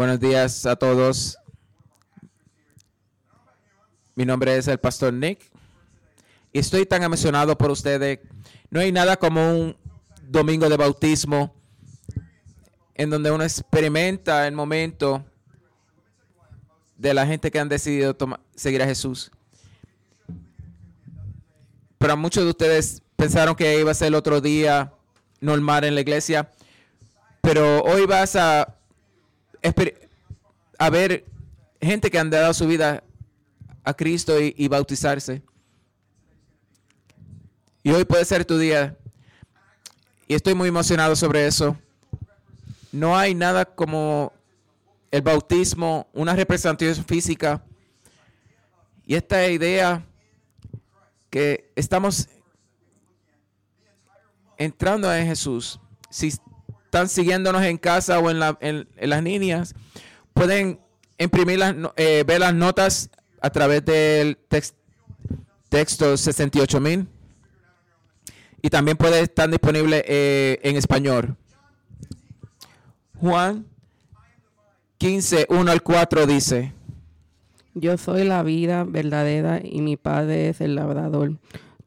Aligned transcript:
Buenos 0.00 0.18
días 0.18 0.64
a 0.64 0.76
todos. 0.76 1.36
Mi 4.14 4.24
nombre 4.24 4.56
es 4.56 4.66
el 4.66 4.78
pastor 4.78 5.12
Nick 5.12 5.42
y 6.54 6.58
estoy 6.58 6.86
tan 6.86 7.02
emocionado 7.02 7.58
por 7.58 7.70
ustedes. 7.70 8.18
No 8.70 8.80
hay 8.80 8.92
nada 8.92 9.18
como 9.18 9.52
un 9.52 9.76
domingo 10.22 10.70
de 10.70 10.78
bautismo 10.78 11.54
en 12.94 13.10
donde 13.10 13.30
uno 13.30 13.44
experimenta 13.44 14.48
el 14.48 14.54
momento 14.54 15.22
de 16.96 17.12
la 17.12 17.26
gente 17.26 17.50
que 17.50 17.58
han 17.58 17.68
decidido 17.68 18.16
seguir 18.56 18.82
a 18.82 18.86
Jesús. 18.86 19.30
Pero 21.98 22.16
muchos 22.16 22.44
de 22.44 22.48
ustedes 22.48 23.02
pensaron 23.16 23.54
que 23.54 23.78
iba 23.78 23.90
a 23.90 23.94
ser 23.94 24.08
el 24.08 24.14
otro 24.14 24.40
día 24.40 24.94
normal 25.42 25.84
en 25.84 25.94
la 25.94 26.00
iglesia, 26.00 26.50
pero 27.42 27.82
hoy 27.82 28.06
vas 28.06 28.34
a, 28.34 28.79
a 30.78 30.90
ver 30.90 31.24
gente 31.80 32.10
que 32.10 32.18
han 32.18 32.30
dado 32.30 32.52
su 32.54 32.66
vida 32.66 33.02
a 33.84 33.94
Cristo 33.94 34.40
y, 34.40 34.68
bautizarse. 34.68 35.42
Y 37.82 37.90
hoy 37.90 38.04
puede 38.04 38.24
ser 38.24 38.44
tu 38.44 38.58
día. 38.58 38.96
Y 40.28 40.34
estoy 40.34 40.54
muy 40.54 40.68
emocionado 40.68 41.16
sobre 41.16 41.46
eso. 41.46 41.76
No 42.92 43.16
hay 43.16 43.34
nada 43.34 43.64
como 43.64 44.32
el 45.10 45.22
bautismo, 45.22 46.06
una 46.12 46.34
representación 46.34 47.04
física. 47.04 47.62
Y 49.06 49.14
esta 49.14 49.48
idea 49.48 50.04
que 51.30 51.72
estamos 51.74 52.28
entrando 54.56 55.12
en 55.12 55.26
Jesús. 55.26 55.80
Si 56.10 56.32
están 56.90 57.08
siguiéndonos 57.08 57.62
en 57.62 57.78
casa 57.78 58.18
o 58.18 58.32
en, 58.32 58.40
las 58.40 59.22
líneas, 59.22 59.76
pueden 60.34 60.80
imprimir 61.18 61.60
las, 61.60 61.72
eh, 61.94 62.24
ver 62.26 62.40
las 62.40 62.52
notas 62.52 63.10
a 63.40 63.48
través 63.50 63.84
del 63.84 64.36
texto 65.68 66.16
68000 66.16 67.06
y 68.60 68.70
también 68.70 68.96
puede 68.96 69.20
estar 69.20 69.48
disponible 69.48 70.04
eh, 70.04 70.58
en 70.64 70.74
español. 70.74 71.36
Juan 73.20 73.66
15, 74.98 75.46
1 75.48 75.70
al 75.70 75.82
4 75.84 76.26
dice. 76.26 76.72
Yo 77.74 77.96
soy 77.98 78.24
la 78.24 78.42
vida 78.42 78.82
verdadera 78.82 79.60
y 79.62 79.80
mi 79.80 79.96
Padre 79.96 80.48
es 80.48 80.60
el 80.60 80.74
labrador. 80.74 81.34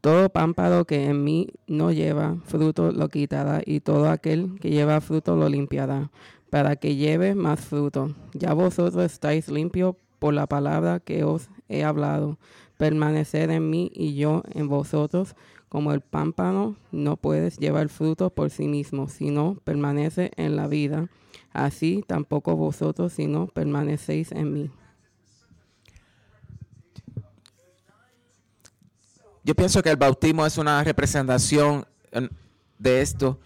Todo 0.04 0.28
pámpano 0.28 0.84
que 0.84 1.06
en 1.06 1.24
mí 1.24 1.48
no 1.66 1.94
lleva 1.94 2.36
fruto 2.44 2.92
lo 2.92 3.08
quitará 3.08 3.62
y 3.66 3.80
todo 3.80 4.10
aquel 4.10 4.60
que 4.60 4.70
lleva 4.70 5.00
fruto 5.00 5.38
lo 5.38 5.48
limpiará, 5.48 6.12
para 6.50 6.76
que 6.76 6.98
lleve 6.98 7.36
más 7.36 7.62
fruto. 7.62 8.14
Ya 8.34 8.54
vosotros 8.54 9.02
estáis 9.06 9.48
limpios 9.48 9.96
por 10.20 10.34
la 10.34 10.46
palabra 10.46 11.00
que 11.00 11.24
os 11.24 11.48
he 11.70 11.86
hablado. 11.86 12.38
Permanecer 12.76 13.50
en 13.50 13.70
mí 13.70 13.94
y 13.96 14.16
yo 14.16 14.44
en 14.54 14.68
vosotros, 14.68 15.38
como 15.70 15.94
el 15.94 16.02
pámpano 16.02 16.76
no 16.92 17.16
puedes 17.16 17.58
llevar 17.58 17.88
fruto 17.88 18.30
por 18.30 18.50
sí 18.50 18.68
mismo, 18.68 19.08
sino 19.08 19.56
permanece 19.64 20.32
en 20.36 20.58
la 20.58 20.68
vida. 20.68 21.08
Así 21.54 22.04
tampoco 22.06 22.58
vosotros, 22.58 23.14
sino 23.14 23.48
permanecéis 23.48 24.34
en 24.34 24.52
mí. 24.52 24.70
Yo 29.44 29.56
pienso 29.56 29.84
que 29.84 29.90
el 29.90 29.98
bautismo 29.98 30.46
es 30.46 30.58
una 30.58 30.84
representación 30.84 31.86
de 32.78 33.02
esto, 33.02 33.40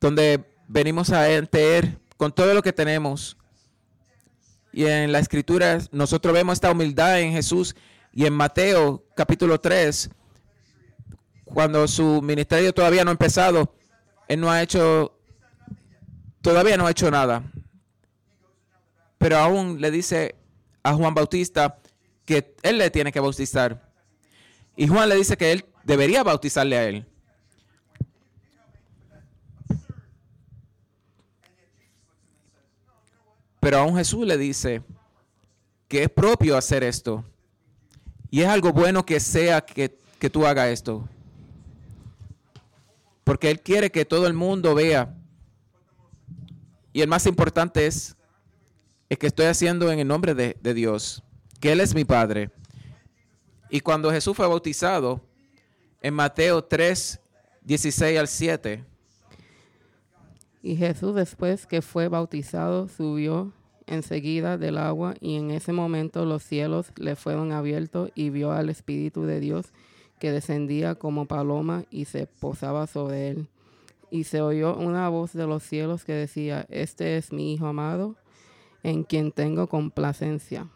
donde 0.00 0.44
venimos 0.66 1.10
a 1.10 1.30
entender 1.30 1.98
con 2.16 2.32
todo 2.32 2.52
lo 2.54 2.62
que 2.62 2.72
tenemos 2.72 3.36
y 4.72 4.86
en 4.86 5.12
la 5.12 5.18
escritura 5.18 5.78
nosotros 5.90 6.32
vemos 6.32 6.54
esta 6.54 6.70
humildad 6.70 7.20
en 7.20 7.32
Jesús 7.32 7.74
y 8.12 8.26
en 8.26 8.32
Mateo 8.32 9.04
capítulo 9.14 9.60
3, 9.60 10.10
cuando 11.44 11.86
su 11.88 12.22
ministerio 12.22 12.72
todavía 12.72 13.04
no 13.04 13.10
ha 13.10 13.12
empezado, 13.12 13.74
él 14.28 14.40
no 14.40 14.50
ha 14.50 14.62
hecho, 14.62 15.16
todavía 16.40 16.76
no 16.76 16.86
ha 16.86 16.90
hecho 16.90 17.10
nada. 17.10 17.42
Pero 19.18 19.38
aún 19.38 19.80
le 19.80 19.90
dice 19.90 20.36
a 20.82 20.94
Juan 20.94 21.14
Bautista 21.14 21.79
que 22.30 22.54
él 22.62 22.78
le 22.78 22.88
tiene 22.90 23.10
que 23.10 23.18
bautizar. 23.18 23.90
Y 24.76 24.86
Juan 24.86 25.08
le 25.08 25.16
dice 25.16 25.36
que 25.36 25.50
él 25.50 25.64
debería 25.82 26.22
bautizarle 26.22 26.78
a 26.78 26.84
él. 26.84 27.04
Pero 33.58 33.78
aún 33.78 33.96
Jesús 33.96 34.24
le 34.24 34.38
dice 34.38 34.80
que 35.88 36.04
es 36.04 36.08
propio 36.08 36.56
hacer 36.56 36.84
esto. 36.84 37.24
Y 38.30 38.42
es 38.42 38.46
algo 38.46 38.72
bueno 38.72 39.04
que 39.04 39.18
sea 39.18 39.60
que, 39.60 39.88
tú 40.30 40.46
hagas 40.46 40.68
esto. 40.68 41.08
Porque 43.24 43.50
Él 43.50 43.60
quiere 43.60 43.90
que 43.90 44.04
todo 44.04 44.28
el 44.28 44.34
mundo 44.34 44.76
vea. 44.76 45.12
Y 46.92 47.00
el 47.00 47.08
más 47.08 47.26
importante 47.26 47.88
es, 47.88 48.14
es 49.08 49.18
que 49.18 49.26
estoy 49.26 49.46
haciendo 49.46 49.90
en 49.90 49.98
el 49.98 50.06
nombre 50.06 50.32
de, 50.32 50.56
de 50.60 50.74
Dios. 50.74 51.24
Que 51.60 51.72
Él 51.72 51.80
es 51.80 51.94
mi 51.94 52.04
Padre. 52.04 52.50
Y 53.68 53.80
cuando 53.80 54.10
Jesús 54.10 54.36
fue 54.36 54.48
bautizado, 54.48 55.20
en 56.02 56.14
Mateo 56.14 56.64
3, 56.64 57.20
16 57.62 58.18
al 58.18 58.26
7, 58.26 58.84
y 60.62 60.76
Jesús 60.76 61.14
después 61.14 61.66
que 61.66 61.80
fue 61.80 62.08
bautizado 62.08 62.88
subió 62.88 63.52
enseguida 63.86 64.58
del 64.58 64.76
agua 64.78 65.14
y 65.20 65.36
en 65.36 65.50
ese 65.50 65.72
momento 65.72 66.24
los 66.24 66.42
cielos 66.42 66.92
le 66.96 67.16
fueron 67.16 67.52
abiertos 67.52 68.10
y 68.14 68.30
vio 68.30 68.52
al 68.52 68.68
Espíritu 68.68 69.24
de 69.24 69.40
Dios 69.40 69.72
que 70.18 70.32
descendía 70.32 70.94
como 70.96 71.26
paloma 71.26 71.84
y 71.90 72.04
se 72.04 72.26
posaba 72.26 72.86
sobre 72.86 73.28
él. 73.28 73.48
Y 74.10 74.24
se 74.24 74.42
oyó 74.42 74.76
una 74.76 75.08
voz 75.08 75.32
de 75.32 75.46
los 75.46 75.62
cielos 75.62 76.04
que 76.04 76.12
decía, 76.12 76.66
este 76.68 77.16
es 77.16 77.32
mi 77.32 77.54
Hijo 77.54 77.66
amado, 77.66 78.16
en 78.82 79.04
quien 79.04 79.32
tengo 79.32 79.66
complacencia. 79.68 80.68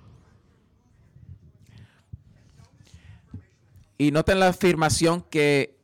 Y 3.96 4.10
noten 4.10 4.40
la 4.40 4.48
afirmación 4.48 5.22
que, 5.22 5.78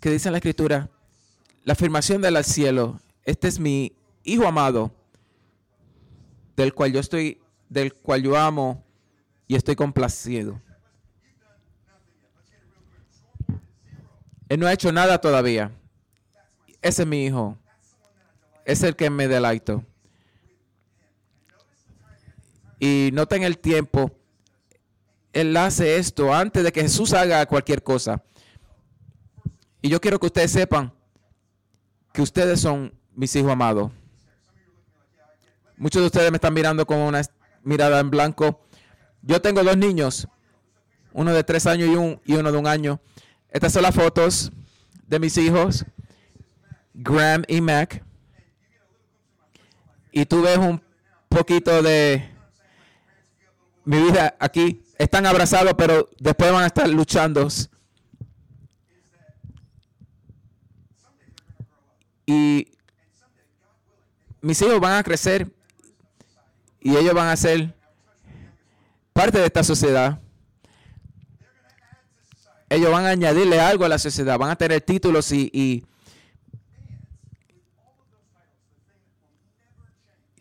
que 0.00 0.10
dice 0.10 0.28
en 0.28 0.32
la 0.32 0.38
Escritura, 0.38 0.90
la 1.64 1.72
afirmación 1.72 2.20
del 2.20 2.42
cielo, 2.44 3.00
este 3.24 3.48
es 3.48 3.58
mi 3.58 3.96
Hijo 4.26 4.46
amado, 4.46 4.90
del 6.56 6.72
cual 6.72 6.92
yo 6.92 7.00
estoy, 7.00 7.42
del 7.68 7.92
cual 7.92 8.22
yo 8.22 8.38
amo 8.38 8.82
y 9.46 9.54
estoy 9.54 9.76
complacido. 9.76 10.62
Él 14.48 14.60
no 14.60 14.66
ha 14.66 14.72
hecho 14.72 14.92
nada 14.92 15.20
todavía. 15.20 15.72
Ese 16.80 17.02
es 17.02 17.08
mi 17.08 17.26
hijo. 17.26 17.58
Es 18.64 18.82
el 18.82 18.96
que 18.96 19.10
me 19.10 19.28
deleito. 19.28 19.84
Y 22.78 23.10
noten 23.12 23.42
el 23.42 23.58
tiempo. 23.58 24.10
Él 25.34 25.56
hace 25.56 25.96
esto 25.96 26.32
antes 26.32 26.62
de 26.62 26.70
que 26.70 26.80
Jesús 26.80 27.12
haga 27.12 27.44
cualquier 27.46 27.82
cosa. 27.82 28.22
Y 29.82 29.88
yo 29.88 30.00
quiero 30.00 30.18
que 30.20 30.26
ustedes 30.26 30.52
sepan 30.52 30.94
que 32.12 32.22
ustedes 32.22 32.60
son 32.60 32.94
mis 33.16 33.34
hijos 33.34 33.50
amados. 33.50 33.90
Muchos 35.76 36.02
de 36.02 36.06
ustedes 36.06 36.30
me 36.30 36.36
están 36.36 36.54
mirando 36.54 36.86
con 36.86 36.98
una 36.98 37.20
mirada 37.64 37.98
en 37.98 38.10
blanco. 38.10 38.64
Yo 39.22 39.42
tengo 39.42 39.64
dos 39.64 39.76
niños, 39.76 40.28
uno 41.12 41.32
de 41.32 41.42
tres 41.42 41.66
años 41.66 41.88
y, 41.88 41.96
un, 41.96 42.20
y 42.24 42.34
uno 42.34 42.52
de 42.52 42.58
un 42.58 42.68
año. 42.68 43.00
Estas 43.50 43.72
son 43.72 43.82
las 43.82 43.94
fotos 43.94 44.52
de 45.08 45.18
mis 45.18 45.36
hijos, 45.36 45.84
Graham 46.94 47.42
y 47.48 47.60
Mac. 47.60 48.04
Y 50.12 50.26
tú 50.26 50.42
ves 50.42 50.58
un 50.58 50.80
poquito 51.28 51.82
de 51.82 52.30
mi 53.84 54.00
vida 54.00 54.36
aquí. 54.38 54.83
Están 54.98 55.26
abrazados, 55.26 55.74
pero 55.76 56.08
después 56.18 56.52
van 56.52 56.64
a 56.64 56.68
estar 56.68 56.88
luchando 56.88 57.48
Y 62.26 62.68
mis 64.40 64.60
hijos 64.62 64.80
van 64.80 64.94
a 64.94 65.02
crecer 65.02 65.52
y 66.80 66.96
ellos 66.96 67.14
van 67.14 67.28
a 67.28 67.36
ser 67.36 67.74
parte 69.12 69.38
de 69.38 69.46
esta 69.46 69.62
sociedad. 69.64 70.20
Ellos 72.68 72.90
van 72.90 73.06
a 73.06 73.10
añadirle 73.10 73.60
algo 73.60 73.84
a 73.84 73.88
la 73.88 73.98
sociedad, 73.98 74.38
van 74.38 74.50
a 74.50 74.56
tener 74.56 74.80
títulos 74.80 75.32
y, 75.32 75.50
y, 75.52 75.86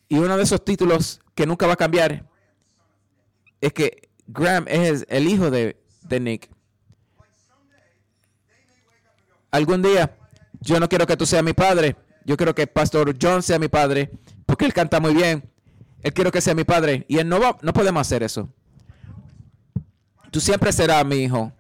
uno 0.10 0.38
de 0.38 0.44
esos 0.44 0.64
títulos 0.64 1.20
que 1.34 1.46
nunca 1.46 1.66
va 1.66 1.74
a 1.74 1.78
cambiar 1.78 2.30
es 3.60 3.74
que 3.74 4.10
Graham 4.28 4.66
es 4.68 5.06
el 5.10 5.28
hijo 5.28 5.52
de, 5.52 5.78
de 6.04 6.20
Nick. 6.20 6.50
Algún 9.52 9.82
día 9.82 10.16
yo 10.62 10.80
no 10.80 10.90
quiero 10.90 11.06
que 11.06 11.18
tú 11.18 11.26
seas 11.26 11.44
mi 11.44 11.54
padre, 11.54 11.96
yo 12.26 12.38
quiero 12.38 12.56
que 12.56 12.66
Pastor 12.68 13.16
John 13.22 13.44
sea 13.44 13.60
mi 13.60 13.68
padre, 13.68 14.12
porque 14.46 14.66
él 14.66 14.74
canta 14.74 15.00
muy 15.00 15.14
bien. 15.14 15.50
Él 16.02 16.14
quiero 16.14 16.32
que 16.32 16.42
sea 16.42 16.54
mi 16.54 16.66
padre. 16.66 17.06
Y 17.08 17.18
él 17.18 17.30
no 17.30 17.40
va, 17.40 17.58
no 17.62 17.72
podemos 17.72 18.02
hacer 18.02 18.24
eso. 18.24 18.50
Tú 20.32 20.42
siempre 20.42 20.72
serás 20.72 21.06
mi 21.06 21.16
hijo. 21.16 21.52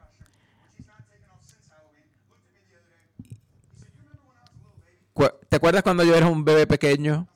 ¿Te 5.53 5.57
acuerdas 5.57 5.83
cuando 5.83 6.03
yo 6.03 6.15
era 6.15 6.25
un 6.27 6.43
bebé 6.43 6.65
pequeño? 6.65 7.27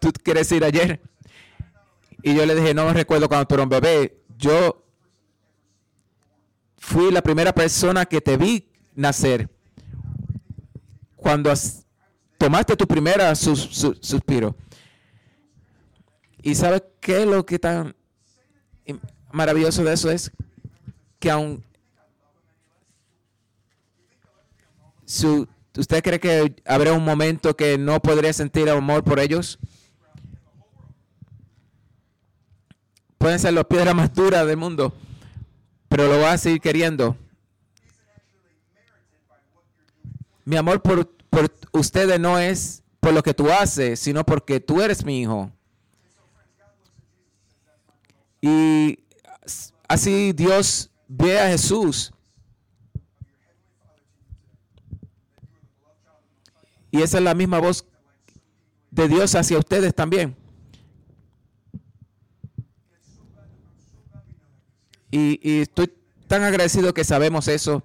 ¿Tú 0.00 0.12
quieres 0.12 0.50
ir 0.50 0.64
ayer? 0.64 1.00
Y 2.26 2.34
yo 2.34 2.44
le 2.44 2.56
dije, 2.56 2.74
no 2.74 2.84
me 2.86 2.92
recuerdo 2.92 3.28
cuando 3.28 3.46
tú 3.46 3.54
eras 3.54 3.64
un 3.66 3.70
bebé. 3.70 4.20
Yo 4.36 4.82
fui 6.76 7.12
la 7.12 7.22
primera 7.22 7.52
persona 7.54 8.04
que 8.04 8.20
te 8.20 8.36
vi 8.36 8.68
nacer. 8.96 9.48
Cuando 11.14 11.52
as- 11.52 11.86
tomaste 12.36 12.74
tu 12.76 12.84
primera 12.84 13.32
sus- 13.36 13.60
su- 13.70 13.96
suspiro. 14.00 14.56
¿Y 16.42 16.56
sabes 16.56 16.82
qué 16.98 17.24
lo 17.24 17.46
que 17.46 17.60
tan 17.60 17.94
maravilloso 19.30 19.84
de 19.84 19.92
eso 19.92 20.10
es? 20.10 20.32
Que 21.20 21.30
aún 21.30 21.62
su, 25.04 25.46
¿Usted 25.78 26.02
cree 26.02 26.18
que 26.18 26.56
habrá 26.64 26.92
un 26.92 27.04
momento 27.04 27.54
que 27.54 27.78
no 27.78 28.00
podría 28.00 28.32
sentir 28.32 28.68
amor 28.68 29.04
por 29.04 29.20
ellos? 29.20 29.60
Pueden 33.26 33.40
ser 33.40 33.54
las 33.54 33.64
piedras 33.64 33.92
más 33.92 34.14
duras 34.14 34.46
del 34.46 34.56
mundo, 34.56 34.94
pero 35.88 36.06
lo 36.06 36.20
vas 36.20 36.34
a 36.34 36.38
seguir 36.38 36.60
queriendo. 36.60 37.16
Mi 40.44 40.54
amor 40.54 40.80
por, 40.80 41.08
por 41.28 41.52
ustedes 41.72 42.20
no 42.20 42.38
es 42.38 42.84
por 43.00 43.12
lo 43.12 43.24
que 43.24 43.34
tú 43.34 43.50
haces, 43.50 43.98
sino 43.98 44.24
porque 44.24 44.60
tú 44.60 44.80
eres 44.80 45.04
mi 45.04 45.22
hijo. 45.22 45.50
Y 48.40 49.00
así 49.88 50.32
Dios 50.32 50.88
ve 51.08 51.40
a 51.40 51.48
Jesús. 51.48 52.12
Y 56.92 57.02
esa 57.02 57.18
es 57.18 57.24
la 57.24 57.34
misma 57.34 57.58
voz 57.58 57.84
de 58.92 59.08
Dios 59.08 59.34
hacia 59.34 59.58
ustedes 59.58 59.92
también. 59.96 60.45
Y, 65.16 65.40
y 65.42 65.62
estoy 65.62 65.90
tan 66.26 66.42
agradecido 66.42 66.92
que 66.92 67.02
sabemos 67.02 67.48
eso. 67.48 67.82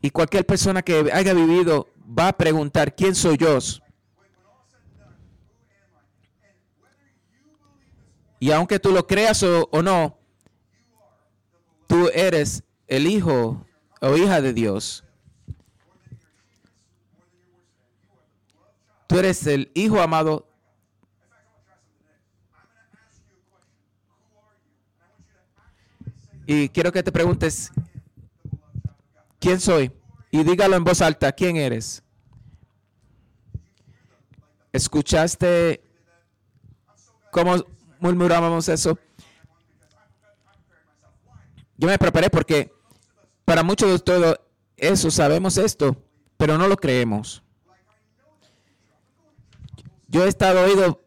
Y 0.00 0.10
cualquier 0.10 0.44
persona 0.44 0.82
que 0.82 1.12
haya 1.12 1.32
vivido 1.32 1.88
va 2.18 2.26
a 2.26 2.32
preguntar, 2.32 2.96
¿quién 2.96 3.14
soy 3.14 3.36
yo? 3.36 3.56
Y 8.40 8.50
aunque 8.50 8.80
tú 8.80 8.90
lo 8.90 9.06
creas 9.06 9.44
o, 9.44 9.68
o 9.70 9.80
no, 9.80 10.18
tú 11.86 12.10
eres 12.12 12.64
el 12.88 13.06
hijo 13.06 13.64
o 14.00 14.16
hija 14.16 14.40
de 14.40 14.52
Dios. 14.52 15.04
Tú 19.06 19.20
eres 19.20 19.46
el 19.46 19.70
hijo 19.74 20.00
amado. 20.00 20.48
Y 26.46 26.68
quiero 26.68 26.92
que 26.92 27.02
te 27.02 27.12
preguntes, 27.12 27.70
¿quién 29.38 29.60
soy? 29.60 29.92
Y 30.30 30.42
dígalo 30.42 30.76
en 30.76 30.84
voz 30.84 31.00
alta, 31.00 31.32
¿quién 31.32 31.56
eres? 31.56 32.02
¿Escuchaste 34.72 35.82
cómo 37.30 37.64
murmurábamos 38.00 38.68
eso? 38.68 38.98
Yo 41.76 41.88
me 41.88 41.98
preparé 41.98 42.30
porque 42.30 42.72
para 43.44 43.62
muchos 43.62 43.90
de 43.90 43.98
todo 43.98 44.40
eso 44.76 45.10
sabemos 45.10 45.58
esto, 45.58 45.96
pero 46.36 46.56
no 46.56 46.68
lo 46.68 46.76
creemos. 46.76 47.42
Yo 50.08 50.24
he 50.24 50.28
estado 50.28 50.68
ido 50.68 51.02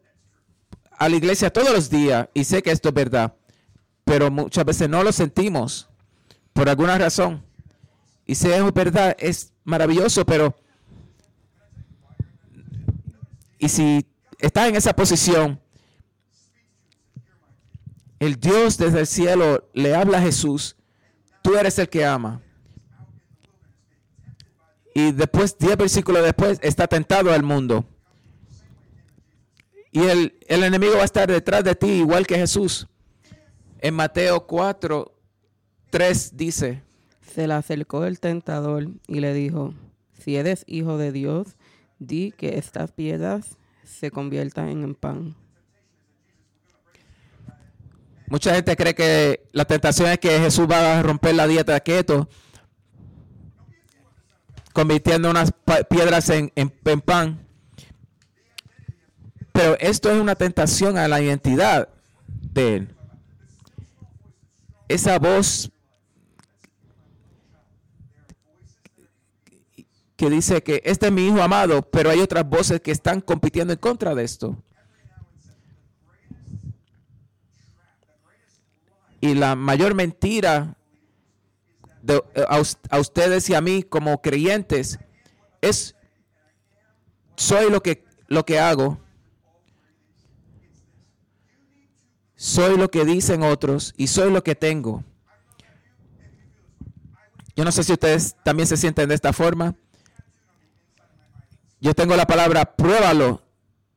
a 0.98 1.08
la 1.08 1.16
iglesia 1.16 1.52
todos 1.52 1.72
los 1.72 1.90
días 1.90 2.28
y 2.34 2.44
sé 2.44 2.62
que 2.62 2.70
esto 2.70 2.88
es 2.88 2.94
verdad, 2.94 3.34
pero 4.06 4.30
muchas 4.30 4.64
veces 4.64 4.88
no 4.88 5.02
lo 5.02 5.10
sentimos 5.10 5.88
por 6.52 6.68
alguna 6.68 6.96
razón. 6.96 7.44
Y 8.24 8.36
si 8.36 8.48
es 8.48 8.72
verdad, 8.72 9.16
es 9.18 9.52
maravilloso, 9.64 10.24
pero 10.24 10.56
y 13.58 13.68
si 13.68 14.06
estás 14.38 14.68
en 14.68 14.76
esa 14.76 14.94
posición, 14.94 15.60
el 18.20 18.38
Dios 18.38 18.78
desde 18.78 19.00
el 19.00 19.06
cielo 19.08 19.68
le 19.74 19.92
habla 19.96 20.18
a 20.18 20.22
Jesús, 20.22 20.76
tú 21.42 21.56
eres 21.56 21.76
el 21.80 21.88
que 21.88 22.06
ama. 22.06 22.40
Y 24.94 25.10
después, 25.10 25.58
diez 25.58 25.76
versículos 25.76 26.22
después, 26.22 26.60
está 26.62 26.86
tentado 26.86 27.32
al 27.32 27.42
mundo. 27.42 27.84
Y 29.90 30.04
el, 30.04 30.38
el 30.46 30.62
enemigo 30.62 30.94
va 30.94 31.02
a 31.02 31.06
estar 31.06 31.28
detrás 31.28 31.64
de 31.64 31.74
ti, 31.74 31.88
igual 31.88 32.24
que 32.24 32.36
Jesús. 32.36 32.86
En 33.80 33.94
Mateo 33.94 34.46
4, 34.46 35.12
3 35.90 36.36
dice, 36.36 36.82
Se 37.34 37.46
le 37.46 37.54
acercó 37.54 38.04
el 38.04 38.20
tentador 38.20 38.88
y 39.06 39.20
le 39.20 39.32
dijo, 39.34 39.74
si 40.18 40.36
eres 40.36 40.64
hijo 40.66 40.96
de 40.98 41.12
Dios, 41.12 41.56
di 41.98 42.32
que 42.32 42.58
estas 42.58 42.92
piedras 42.92 43.56
se 43.84 44.10
conviertan 44.10 44.68
en 44.68 44.94
pan. 44.94 45.36
mucha 48.28 48.54
gente 48.54 48.74
cree 48.76 48.94
que 48.94 49.48
la 49.52 49.64
tentación 49.64 50.08
es 50.10 50.18
que 50.18 50.30
Jesús 50.40 50.66
va 50.68 50.98
a 50.98 51.02
romper 51.02 51.34
la 51.36 51.46
dieta 51.46 51.74
de 51.74 51.80
keto, 51.82 52.28
convirtiendo 54.72 55.30
unas 55.30 55.52
piedras 55.88 56.28
en, 56.30 56.50
en- 56.56 56.72
en 56.84 57.00
pan. 57.00 57.46
Pero 59.52 59.76
esto 59.78 60.10
es 60.10 60.20
una 60.20 60.34
tentación 60.34 60.98
a 60.98 61.06
la 61.08 61.20
identidad 61.22 61.88
de 62.26 62.74
Él. 62.76 62.95
Esa 64.88 65.18
voz 65.18 65.70
que 70.16 70.30
dice 70.30 70.62
que 70.62 70.80
este 70.84 71.06
es 71.06 71.12
mi 71.12 71.26
hijo 71.26 71.42
amado, 71.42 71.82
pero 71.82 72.10
hay 72.10 72.20
otras 72.20 72.48
voces 72.48 72.80
que 72.80 72.90
están 72.90 73.20
compitiendo 73.20 73.72
en 73.72 73.78
contra 73.78 74.14
de 74.14 74.24
esto. 74.24 74.56
Y 79.20 79.34
la 79.34 79.56
mayor 79.56 79.94
mentira 79.94 80.76
de- 82.02 82.22
a, 82.48 82.60
us- 82.60 82.78
a 82.88 82.98
ustedes 83.00 83.48
y 83.50 83.54
a 83.54 83.60
mí 83.60 83.82
como 83.82 84.22
creyentes 84.22 84.98
es 85.60 85.94
soy 87.36 87.70
lo 87.70 87.82
que 87.82 88.04
lo 88.28 88.44
que 88.44 88.58
hago. 88.58 88.98
Soy 92.46 92.76
lo 92.78 92.88
que 92.92 93.04
dicen 93.04 93.42
otros 93.42 93.92
y 93.96 94.06
soy 94.06 94.30
lo 94.30 94.44
que 94.44 94.54
tengo. 94.54 95.02
Yo 97.56 97.64
no 97.64 97.72
sé 97.72 97.82
si 97.82 97.92
ustedes 97.92 98.36
también 98.44 98.68
se 98.68 98.76
sienten 98.76 99.08
de 99.08 99.16
esta 99.16 99.32
forma. 99.32 99.74
Yo 101.80 101.92
tengo 101.92 102.14
la 102.14 102.24
palabra 102.24 102.76
pruébalo 102.76 103.42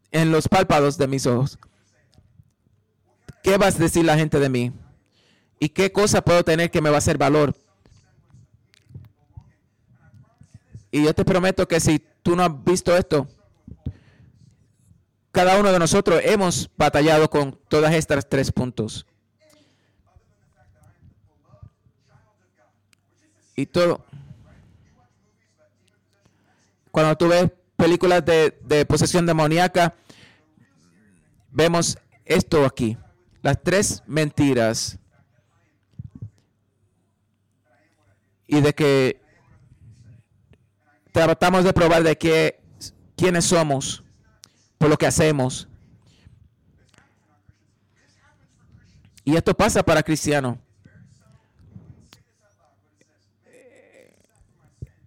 en 0.10 0.32
los 0.32 0.48
párpados 0.48 0.98
de 0.98 1.08
mis 1.08 1.28
ojos. 1.28 1.60
¿Qué 3.44 3.56
vas 3.58 3.76
a 3.76 3.84
decir 3.84 4.04
la 4.04 4.18
gente 4.18 4.40
de 4.40 4.50
mí? 4.50 4.74
¿Y 5.60 5.70
qué 5.70 5.92
cosa 5.92 6.24
puedo 6.24 6.44
tener 6.44 6.72
que 6.72 6.82
me 6.82 6.90
va 6.90 6.96
a 6.96 7.06
hacer 7.06 7.20
valor? 7.20 7.56
Y 10.90 11.04
yo 11.04 11.14
te 11.14 11.24
prometo 11.24 11.68
que 11.68 11.80
si 11.80 12.04
tú 12.24 12.36
no 12.36 12.42
has 12.42 12.64
visto 12.64 12.98
esto, 12.98 13.28
cada 15.32 15.60
uno 15.60 15.72
de 15.72 15.80
nosotros 15.80 16.22
hemos 16.24 16.70
batallado 16.76 17.30
con 17.30 17.60
todas 17.68 17.94
estas 17.94 18.28
tres 18.28 18.52
puntos. 18.52 19.06
Y 23.56 23.66
todo. 23.66 24.06
Cuando 26.92 27.16
tú 27.18 27.28
ves 27.28 27.52
películas 27.76 28.26
de, 28.26 28.58
de 28.64 28.86
posesión 28.86 29.26
demoníaca, 29.26 29.94
vemos 31.52 31.98
esto 32.26 32.66
aquí. 32.66 32.98
Las 33.42 33.62
tres 33.62 34.02
mentiras. 34.08 34.98
Y 38.48 38.62
de 38.62 38.74
que 38.74 39.22
tratamos 41.12 41.64
de 41.64 41.74
probar 41.74 42.02
de 42.02 42.18
que 42.18 42.60
quiénes 43.16 43.46
somos 43.46 44.04
por 44.80 44.90
lo 44.90 44.98
que 44.98 45.06
hacemos. 45.06 45.68
Y 49.24 49.36
esto 49.36 49.54
pasa 49.54 49.84
para 49.84 50.02
cristianos. 50.02 50.58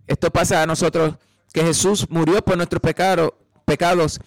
Esto 0.07 0.31
pasa 0.31 0.63
a 0.63 0.67
nosotros 0.67 1.17
que 1.53 1.63
Jesús 1.63 2.07
murió 2.09 2.43
por 2.45 2.57
nuestros 2.57 2.81
pecado- 2.81 3.37
pecados 3.65 4.21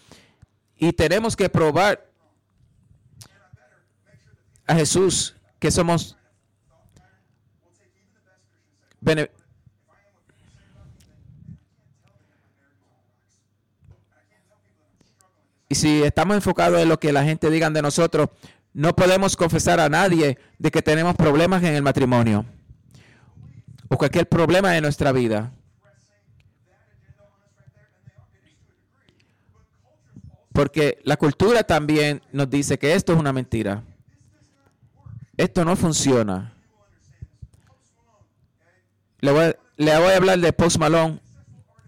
y 0.75 0.91
tenemos 0.91 1.35
que 1.35 1.47
probar 1.47 2.11
a 4.65 4.73
Jesús 4.75 5.35
que 5.59 5.69
somos 5.71 6.17
y 15.69 15.75
si 15.75 16.03
estamos 16.03 16.35
enfocados 16.35 16.79
en 16.79 16.89
lo 16.89 16.99
que 16.99 17.11
la 17.11 17.23
gente 17.23 17.49
diga 17.49 17.69
de 17.69 17.81
nosotros, 17.81 18.29
no 18.73 18.95
podemos 18.95 19.35
confesar 19.35 19.79
a 19.79 19.89
nadie 19.89 20.37
de 20.59 20.71
que 20.71 20.81
tenemos 20.81 21.15
problemas 21.15 21.63
en 21.63 21.73
el 21.75 21.81
matrimonio 21.81 22.45
o 23.89 23.97
cualquier 23.97 24.27
problema 24.27 24.75
en 24.75 24.83
nuestra 24.83 25.11
vida. 25.11 25.51
Porque 30.53 30.99
la 31.03 31.17
cultura 31.17 31.63
también 31.63 32.21
nos 32.31 32.49
dice 32.49 32.77
que 32.79 32.93
esto 32.93 33.13
es 33.13 33.19
una 33.19 33.33
mentira. 33.33 33.83
Esto 35.35 35.65
no 35.65 35.75
funciona. 35.75 36.53
Le 39.19 39.31
voy, 39.31 39.43
a- 39.45 39.55
le 39.77 39.97
voy 39.99 40.11
a 40.13 40.17
hablar 40.17 40.39
de 40.39 40.53
Post 40.53 40.77
Malone. 40.77 41.19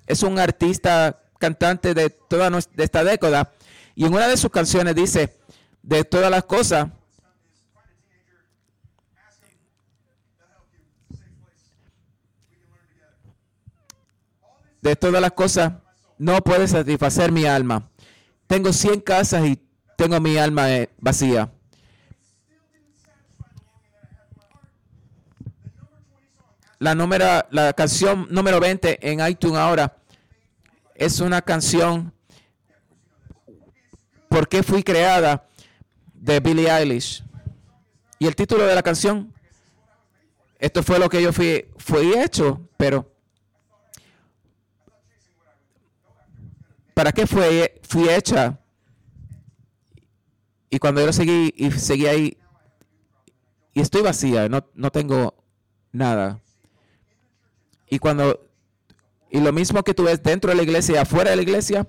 Es 0.06 0.22
un 0.24 0.38
artista 0.38 1.22
cantante 1.40 1.94
de 1.94 2.10
toda 2.10 2.50
nues- 2.50 2.70
de 2.74 2.84
esta 2.84 3.04
década. 3.04 3.52
Y 4.00 4.06
en 4.06 4.14
una 4.14 4.28
de 4.28 4.38
sus 4.38 4.52
canciones 4.52 4.94
dice, 4.94 5.40
de 5.82 6.04
todas 6.04 6.30
las 6.30 6.44
cosas, 6.44 6.90
de 14.84 14.96
todas 14.96 15.20
las 15.20 15.32
cosas, 15.32 15.74
no 16.20 16.40
puede 16.42 16.68
satisfacer 16.68 17.32
mi 17.32 17.46
alma. 17.46 17.90
Tengo 18.46 18.72
100 18.72 19.02
casas 19.02 19.44
y 19.48 19.60
tengo 19.96 20.20
mi 20.20 20.38
alma 20.38 20.72
eh, 20.72 20.92
vacía. 21.00 21.52
La, 26.78 26.94
número, 26.94 27.26
la 27.50 27.74
canción 27.74 28.28
número 28.30 28.60
20 28.60 29.12
en 29.12 29.28
iTunes 29.28 29.58
ahora 29.58 29.98
es 30.94 31.20
una 31.20 31.42
canción 31.42 32.14
¿Por 34.30 34.48
qué 34.48 34.64
fui 34.64 34.84
creada? 34.84 35.48
de 36.20 36.40
Billie 36.40 36.70
Eilish. 36.70 37.24
Y 38.20 38.28
el 38.28 38.36
título 38.36 38.66
de 38.66 38.76
la 38.76 38.84
canción, 38.84 39.34
esto 40.60 40.84
fue 40.84 41.00
lo 41.00 41.10
que 41.10 41.22
yo 41.22 41.32
fui, 41.32 41.66
fui 41.78 42.14
hecho, 42.14 42.68
pero 42.78 43.12
¿para 46.94 47.12
qué 47.12 47.28
fue, 47.28 47.80
fui 47.88 48.10
hecha? 48.10 48.60
Y 50.70 50.80
cuando 50.80 51.02
yo 51.02 51.08
lo 51.08 51.14
seguí 51.14 51.54
y 51.56 51.72
seguí 51.72 52.08
ahí, 52.08 52.38
y 53.74 53.82
estoy 53.82 54.02
vacía, 54.02 54.50
no, 54.50 54.68
no 54.74 54.92
tengo 54.92 55.36
nada. 55.92 56.42
Y 57.90 58.00
cuando, 58.00 58.50
y 59.30 59.40
lo 59.40 59.54
mismo 59.54 59.84
que 59.84 59.94
tú 59.94 60.04
ves 60.04 60.22
dentro 60.24 60.50
de 60.50 60.58
la 60.58 60.64
iglesia 60.64 60.96
y 60.96 60.98
afuera 60.98 61.30
de 61.30 61.36
la 61.36 61.44
iglesia, 61.44 61.88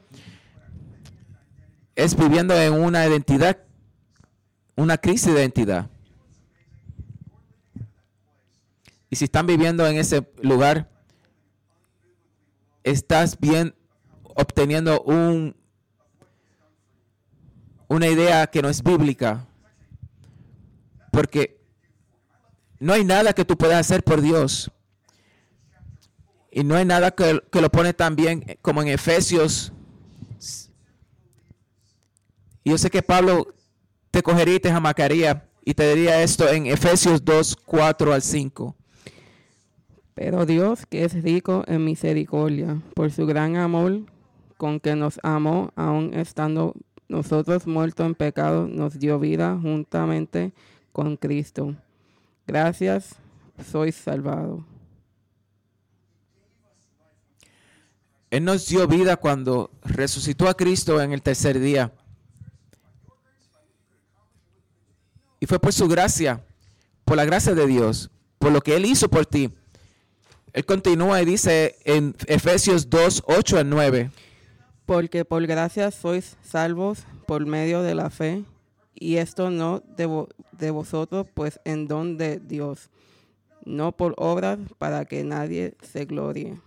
es 1.98 2.14
viviendo 2.14 2.54
en 2.54 2.74
una 2.74 3.04
identidad, 3.04 3.58
una 4.76 4.96
crisis 4.96 5.34
de 5.34 5.40
identidad. 5.40 5.90
Y 9.10 9.16
si 9.16 9.24
están 9.24 9.48
viviendo 9.48 9.84
en 9.84 9.96
ese 9.96 10.24
lugar, 10.40 10.88
estás 12.84 13.36
bien 13.40 13.74
obteniendo 14.22 15.02
un, 15.02 15.56
una 17.88 18.06
idea 18.06 18.46
que 18.46 18.62
no 18.62 18.68
es 18.68 18.80
bíblica. 18.80 19.44
Porque 21.10 21.60
no 22.78 22.92
hay 22.92 23.02
nada 23.04 23.32
que 23.32 23.44
tú 23.44 23.58
puedas 23.58 23.80
hacer 23.80 24.04
por 24.04 24.20
Dios. 24.20 24.70
Y 26.52 26.62
no 26.62 26.76
hay 26.76 26.84
nada 26.84 27.10
que, 27.10 27.42
que 27.50 27.60
lo 27.60 27.70
pone 27.70 27.92
tan 27.92 28.14
bien 28.14 28.56
como 28.62 28.82
en 28.82 28.88
Efesios. 28.88 29.72
Y 32.68 32.70
yo 32.72 32.76
sé 32.76 32.90
que 32.90 33.02
Pablo 33.02 33.54
te 34.10 34.22
cogería 34.22 34.56
y 34.56 34.60
te 34.60 34.70
jamacaría 34.70 35.48
y 35.64 35.72
te 35.72 35.94
diría 35.94 36.22
esto 36.22 36.46
en 36.50 36.66
Efesios 36.66 37.24
2, 37.24 37.56
4 37.64 38.12
al 38.12 38.20
5. 38.20 38.76
Pero 40.12 40.44
Dios, 40.44 40.84
que 40.84 41.02
es 41.02 41.14
rico 41.22 41.64
en 41.66 41.82
misericordia, 41.86 42.78
por 42.92 43.10
su 43.10 43.24
gran 43.24 43.56
amor 43.56 44.02
con 44.58 44.80
que 44.80 44.94
nos 44.96 45.18
amó, 45.22 45.72
aun 45.76 46.12
estando 46.12 46.74
nosotros 47.08 47.66
muertos 47.66 48.04
en 48.04 48.14
pecado, 48.14 48.68
nos 48.68 48.98
dio 48.98 49.18
vida 49.18 49.58
juntamente 49.58 50.52
con 50.92 51.16
Cristo. 51.16 51.74
Gracias, 52.46 53.14
sois 53.64 53.94
salvado. 53.94 54.62
Él 58.28 58.44
nos 58.44 58.68
dio 58.68 58.86
vida 58.86 59.16
cuando 59.16 59.70
resucitó 59.84 60.50
a 60.50 60.54
Cristo 60.54 61.00
en 61.00 61.14
el 61.14 61.22
tercer 61.22 61.58
día. 61.60 61.94
Y 65.40 65.46
fue 65.46 65.58
por 65.58 65.72
su 65.72 65.88
gracia, 65.88 66.44
por 67.04 67.16
la 67.16 67.24
gracia 67.24 67.54
de 67.54 67.66
Dios, 67.66 68.10
por 68.38 68.52
lo 68.52 68.60
que 68.60 68.76
Él 68.76 68.84
hizo 68.86 69.08
por 69.08 69.26
ti. 69.26 69.52
Él 70.52 70.64
continúa 70.64 71.20
y 71.22 71.24
dice 71.24 71.76
en 71.84 72.14
Efesios 72.26 72.88
2, 72.90 73.22
8 73.26 73.58
al 73.58 73.68
9. 73.70 74.10
Porque 74.86 75.24
por 75.24 75.46
gracia 75.46 75.90
sois 75.90 76.36
salvos 76.42 77.00
por 77.26 77.44
medio 77.46 77.82
de 77.82 77.94
la 77.94 78.10
fe, 78.10 78.44
y 78.94 79.16
esto 79.16 79.50
no 79.50 79.82
de, 79.96 80.08
vo- 80.08 80.28
de 80.52 80.70
vosotros, 80.70 81.26
pues 81.34 81.60
en 81.64 81.86
don 81.86 82.16
de 82.16 82.40
Dios, 82.40 82.88
no 83.64 83.92
por 83.92 84.14
obras 84.16 84.58
para 84.78 85.04
que 85.04 85.22
nadie 85.24 85.76
se 85.82 86.04
glorie. 86.06 86.58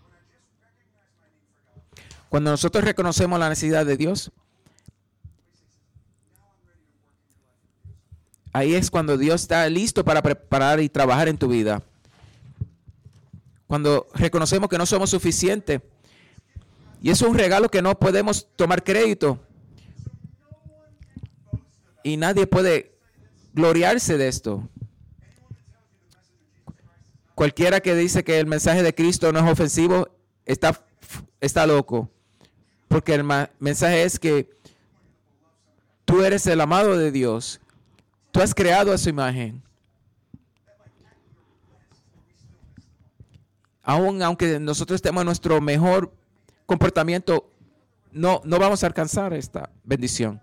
Cuando 2.30 2.52
nosotros 2.52 2.84
reconocemos 2.86 3.40
la 3.40 3.50
necesidad 3.50 3.86
de 3.86 3.98
Dios, 3.98 4.32
ahí 8.54 8.76
es 8.76 8.92
cuando 8.92 9.18
Dios 9.18 9.42
está 9.42 9.68
listo 9.70 10.04
para 10.04 10.22
preparar 10.22 10.80
y 10.80 10.90
trabajar 10.90 11.28
en 11.28 11.38
tu 11.38 11.48
vida. 11.48 11.82
Cuando 13.68 14.08
reconocemos 14.14 14.70
que 14.70 14.78
no 14.78 14.86
somos 14.86 15.10
suficientes. 15.10 15.82
Y 17.02 17.10
es 17.10 17.22
un 17.22 17.36
regalo 17.36 17.70
que 17.70 17.82
no 17.82 17.98
podemos 17.98 18.48
tomar 18.56 18.84
crédito. 18.84 19.40
Y 22.04 22.18
nadie 22.18 22.46
puede 22.48 22.92
gloriarse 23.54 24.18
de 24.18 24.28
esto. 24.28 24.68
Cualquiera 27.34 27.80
que 27.80 27.96
dice 27.96 28.24
que 28.24 28.40
el 28.40 28.46
mensaje 28.46 28.84
de 28.84 28.94
Cristo 28.94 29.32
no 29.32 29.40
es 29.40 29.52
ofensivo 29.52 30.10
está, 30.46 30.86
está 31.40 31.66
loco. 31.66 32.10
Porque 32.88 33.14
el 33.14 33.24
mensaje 33.60 34.04
es 34.04 34.20
que 34.20 34.50
tú 36.06 36.24
eres 36.24 36.46
el 36.46 36.60
amado 36.62 36.98
de 36.98 37.12
Dios. 37.12 37.62
Tú 38.32 38.42
has 38.42 38.54
creado 38.54 38.94
a 38.94 38.98
su 38.98 39.10
imagen. 39.10 39.62
Aún 43.84 44.22
aunque 44.22 44.60
nosotros 44.60 44.96
estemos 44.96 45.22
en 45.22 45.26
nuestro 45.26 45.60
mejor 45.60 46.14
comportamiento, 46.66 47.52
no, 48.12 48.42
no 48.46 48.60
vamos 48.60 48.84
a 48.84 48.88
alcanzar 48.88 49.34
esta 49.34 49.70
bendición. 49.84 50.40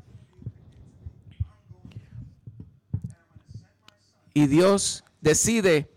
Y 4.35 4.47
Dios 4.47 5.05
decide 5.21 5.91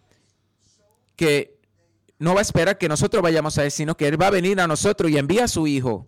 que 1.16 1.60
no 2.20 2.34
va 2.34 2.40
a 2.40 2.44
esperar 2.44 2.78
que 2.78 2.88
nosotros 2.88 3.22
vayamos 3.22 3.58
a 3.58 3.66
Él, 3.66 3.72
sino 3.72 3.98
que 3.98 4.08
Él 4.08 4.22
va 4.22 4.28
a 4.28 4.32
venir 4.32 4.60
a 4.62 4.68
nosotros 4.68 5.12
y 5.12 5.18
envía 5.18 5.46
a 5.46 5.48
su 5.48 5.68
Hijo. 5.68 6.08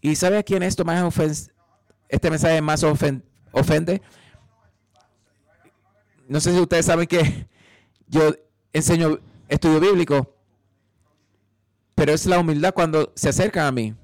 ¿Y 0.00 0.14
sabe 0.16 0.38
a 0.38 0.42
quién 0.42 0.62
esto 0.62 0.84
más 0.84 1.02
ofen- 1.02 1.50
este 2.08 2.30
mensaje 2.30 2.60
más 2.60 2.82
ofen- 2.84 3.22
ofende? 3.52 4.00
No 6.26 6.40
sé 6.40 6.52
si 6.52 6.60
ustedes 6.60 6.86
saben 6.86 7.06
que 7.06 7.46
yo 8.06 8.34
enseño 8.72 9.18
estudio 9.48 9.80
bíblico, 9.80 10.34
pero 11.94 12.12
es 12.12 12.26
la 12.26 12.38
humildad 12.38 12.74
cuando 12.74 13.12
se 13.16 13.28
acercan 13.28 13.66
a 13.66 13.72
mí. 13.72 13.94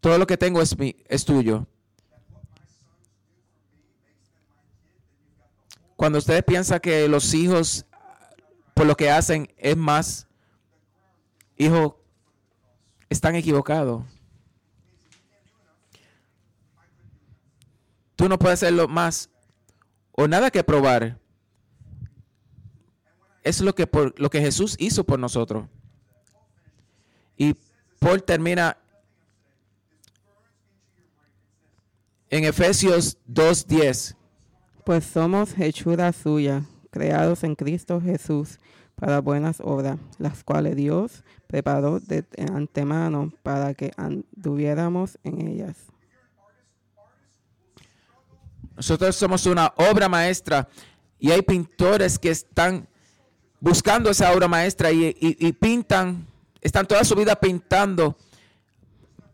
Todo 0.00 0.18
lo 0.18 0.26
que 0.26 0.36
tengo 0.36 0.60
es, 0.60 0.76
mi, 0.76 0.96
es 1.08 1.24
tuyo. 1.24 1.66
Cuando 5.96 6.18
ustedes 6.18 6.42
piensan 6.42 6.80
que 6.80 7.06
los 7.08 7.32
hijos, 7.32 7.86
por 8.74 8.86
lo 8.86 8.96
que 8.96 9.10
hacen, 9.10 9.52
es 9.56 9.76
más, 9.76 10.26
hijo, 11.56 12.00
están 13.08 13.36
equivocados. 13.36 14.02
Tú 18.16 18.28
no 18.28 18.38
puedes 18.38 18.62
hacerlo 18.62 18.88
más 18.88 19.30
o 20.12 20.28
nada 20.28 20.50
que 20.50 20.62
probar. 20.62 21.18
es 23.42 23.60
lo 23.60 23.74
que, 23.74 23.86
por, 23.86 24.18
lo 24.20 24.30
que 24.30 24.40
Jesús 24.40 24.76
hizo 24.78 25.04
por 25.04 25.18
nosotros. 25.18 25.66
Y 27.36 27.56
Paul 27.98 28.22
termina 28.22 28.76
en 32.30 32.44
Efesios 32.44 33.18
2.10. 33.28 34.16
Pues 34.84 35.04
somos 35.04 35.58
hechura 35.58 36.12
suya, 36.12 36.64
creados 36.90 37.44
en 37.44 37.54
Cristo 37.54 38.00
Jesús 38.00 38.58
para 38.96 39.20
buenas 39.20 39.60
obras, 39.60 39.98
las 40.18 40.42
cuales 40.44 40.76
Dios 40.76 41.24
preparó 41.46 42.00
de 42.00 42.24
antemano 42.52 43.32
para 43.42 43.74
que 43.74 43.92
anduviéramos 43.96 45.18
en 45.24 45.46
ellas. 45.46 45.91
Nosotros 48.76 49.16
somos 49.16 49.46
una 49.46 49.72
obra 49.76 50.08
maestra 50.08 50.68
y 51.18 51.30
hay 51.30 51.42
pintores 51.42 52.18
que 52.18 52.30
están 52.30 52.88
buscando 53.60 54.10
esa 54.10 54.32
obra 54.32 54.48
maestra 54.48 54.90
y, 54.90 55.14
y 55.20 55.52
pintan, 55.52 56.26
están 56.60 56.86
toda 56.86 57.04
su 57.04 57.14
vida 57.14 57.36
pintando 57.36 58.16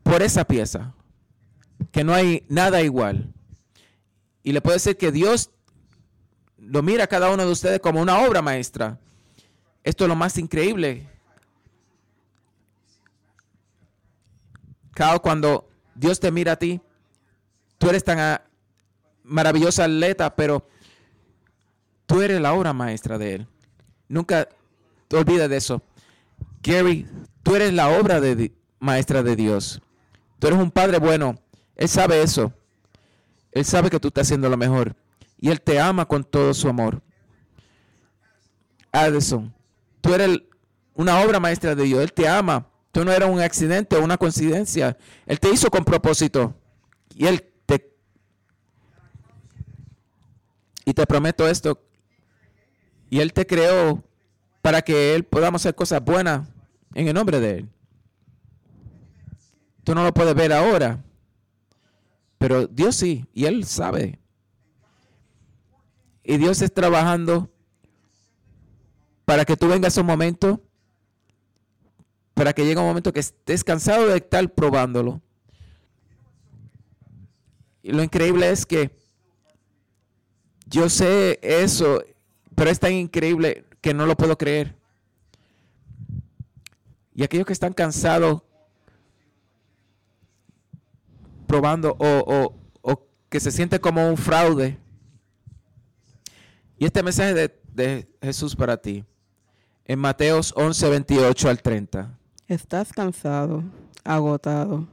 por 0.02 0.22
esa 0.22 0.44
pieza, 0.44 0.94
que 1.92 2.04
no 2.04 2.14
hay 2.14 2.44
nada 2.48 2.82
igual. 2.82 3.32
Y 4.42 4.52
le 4.52 4.60
puedo 4.60 4.74
decir 4.74 4.96
que 4.96 5.12
Dios 5.12 5.50
lo 6.58 6.82
mira 6.82 7.04
a 7.04 7.06
cada 7.06 7.30
uno 7.30 7.44
de 7.44 7.52
ustedes 7.52 7.80
como 7.80 8.00
una 8.00 8.18
obra 8.20 8.42
maestra. 8.42 8.98
Esto 9.84 10.04
es 10.04 10.08
lo 10.08 10.16
más 10.16 10.36
increíble. 10.38 11.08
Cada 14.92 15.18
cuando 15.18 15.68
Dios 15.94 16.18
te 16.18 16.30
mira 16.30 16.52
a 16.52 16.56
ti, 16.56 16.80
tú 17.78 17.88
eres 17.88 18.02
tan 18.04 18.40
maravillosa 19.28 19.84
atleta, 19.84 20.34
pero 20.34 20.66
tú 22.06 22.22
eres 22.22 22.40
la 22.40 22.54
obra 22.54 22.72
maestra 22.72 23.18
de 23.18 23.34
Él. 23.36 23.46
Nunca 24.08 24.48
te 25.06 25.16
olvides 25.16 25.48
de 25.48 25.56
eso. 25.56 25.82
Gary, 26.62 27.06
tú 27.42 27.54
eres 27.54 27.72
la 27.72 27.88
obra 27.88 28.20
de, 28.20 28.52
maestra 28.78 29.22
de 29.22 29.36
Dios. 29.36 29.80
Tú 30.38 30.46
eres 30.46 30.58
un 30.58 30.70
padre 30.70 30.98
bueno. 30.98 31.36
Él 31.76 31.88
sabe 31.88 32.22
eso. 32.22 32.52
Él 33.52 33.64
sabe 33.64 33.90
que 33.90 34.00
tú 34.00 34.08
estás 34.08 34.26
haciendo 34.26 34.48
lo 34.48 34.56
mejor. 34.56 34.94
Y 35.38 35.50
Él 35.50 35.60
te 35.60 35.78
ama 35.78 36.06
con 36.06 36.24
todo 36.24 36.52
su 36.54 36.68
amor. 36.68 37.00
Addison, 38.90 39.52
tú 40.00 40.14
eres 40.14 40.40
una 40.94 41.20
obra 41.20 41.38
maestra 41.38 41.74
de 41.74 41.84
Dios. 41.84 42.02
Él 42.02 42.12
te 42.12 42.28
ama. 42.28 42.66
Tú 42.92 43.04
no 43.04 43.12
eres 43.12 43.28
un 43.28 43.40
accidente 43.40 43.96
o 43.96 44.02
una 44.02 44.16
coincidencia. 44.16 44.96
Él 45.26 45.38
te 45.38 45.50
hizo 45.50 45.70
con 45.70 45.84
propósito. 45.84 46.54
Y 47.14 47.26
Él 47.26 47.47
te... 51.02 51.06
Prometo 51.06 51.48
esto. 51.48 51.82
Y 53.10 53.20
Él 53.20 53.32
te 53.32 53.46
creó 53.46 54.02
para 54.60 54.82
que 54.82 55.14
Él 55.14 55.24
podamos 55.24 55.62
hacer 55.62 55.74
cosas 55.74 56.04
buenas 56.04 56.48
en 56.94 57.08
el 57.08 57.14
nombre 57.14 57.40
de 57.40 57.58
Él. 57.58 57.68
Tú 59.84 59.94
no 59.94 60.04
lo 60.04 60.12
puedes 60.12 60.34
ver 60.34 60.52
ahora. 60.52 61.02
Pero 62.38 62.66
Dios 62.66 62.96
sí. 62.96 63.26
Y 63.32 63.46
Él 63.46 63.64
sabe. 63.64 64.18
Y 66.22 66.36
Dios 66.36 66.60
es 66.60 66.72
trabajando 66.72 67.50
para 69.24 69.44
que 69.44 69.56
tú 69.56 69.68
vengas 69.68 69.96
a 69.96 70.00
un 70.00 70.06
momento, 70.06 70.62
para 72.34 72.52
que 72.52 72.64
llegue 72.64 72.80
un 72.80 72.86
momento 72.86 73.12
que 73.12 73.20
estés 73.20 73.64
cansado 73.64 74.06
de 74.06 74.16
estar 74.16 74.48
probándolo. 74.54 75.22
Y 77.82 77.92
lo 77.92 78.02
increíble 78.02 78.50
es 78.50 78.66
que 78.66 78.90
yo 80.68 80.88
sé 80.88 81.38
eso, 81.42 82.02
pero 82.54 82.70
es 82.70 82.78
tan 82.78 82.92
increíble 82.92 83.64
que 83.80 83.94
no 83.94 84.06
lo 84.06 84.16
puedo 84.16 84.36
creer. 84.36 84.74
Y 87.14 87.24
aquellos 87.24 87.46
que 87.46 87.52
están 87.52 87.72
cansados 87.72 88.42
probando 91.46 91.96
o, 91.98 92.54
o, 92.82 93.08
que 93.28 93.40
se 93.40 93.50
siente 93.50 93.80
como 93.80 94.08
un 94.08 94.16
fraude. 94.16 94.78
Y 96.78 96.84
este 96.84 97.02
mensaje 97.02 97.34
de, 97.34 97.60
de 97.74 98.08
Jesús 98.22 98.54
para 98.54 98.76
ti 98.76 99.04
en 99.84 99.98
Mateos 99.98 100.52
11, 100.54 100.90
28 100.90 101.48
al 101.48 101.62
30. 101.62 102.18
Estás 102.46 102.92
cansado, 102.92 103.64
agotado, 104.04 104.86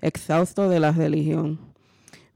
exhausto 0.00 0.68
de 0.68 0.80
la 0.80 0.92
religión. 0.92 1.58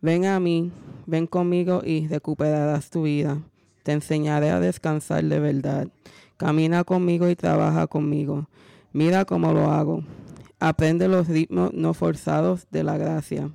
Ven 0.01 0.25
a 0.25 0.41
mí, 0.41 0.73
ven 1.07 1.27
conmigo 1.27 1.83
y 1.85 2.07
recuperarás 2.09 2.91
tu 2.91 3.05
vida. 3.05 3.43
Te 3.83 3.93
enseñaré 3.93 4.51
a 4.51 4.61
descansar 4.61 5.25
de 5.25 5.39
verdad. 5.39 5.89
Camina 6.37 6.85
conmigo 6.85 7.29
y 7.29 7.37
trabaja 7.37 7.87
conmigo. 7.87 8.49
Mira 8.93 9.25
cómo 9.25 9.53
lo 9.53 9.71
hago. 9.71 10.03
Aprende 10.59 11.09
los 11.09 11.29
ritmos 11.29 11.73
no 11.73 11.95
forzados 11.95 12.67
de 12.71 12.83
la 12.83 12.99
gracia. 12.99 13.51